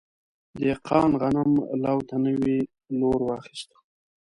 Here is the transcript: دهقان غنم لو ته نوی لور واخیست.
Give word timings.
دهقان 0.61 1.11
غنم 1.21 1.51
لو 1.83 1.97
ته 2.07 2.15
نوی 2.25 2.57
لور 2.99 3.19
واخیست. 3.27 3.69